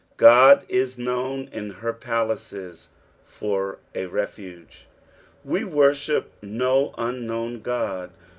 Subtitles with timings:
[0.19, 2.87] Ood i* known m her palaixe
[3.27, 4.85] far a refvge."
[5.45, 8.09] We worship no unknown God.